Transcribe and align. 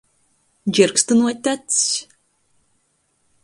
Dzierkšynuot 0.73 1.43
acs. 1.53 1.79